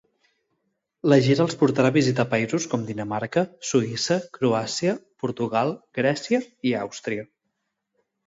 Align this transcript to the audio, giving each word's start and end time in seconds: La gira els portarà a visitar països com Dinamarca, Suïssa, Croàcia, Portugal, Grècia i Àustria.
La 1.11 1.17
gira 1.25 1.43
els 1.47 1.55
portarà 1.63 1.89
a 1.91 1.93
visitar 1.97 2.25
països 2.31 2.65
com 2.71 2.87
Dinamarca, 2.87 3.43
Suïssa, 3.71 4.17
Croàcia, 4.37 4.97
Portugal, 5.25 5.75
Grècia 5.99 6.41
i 6.71 6.73
Àustria. 6.81 7.27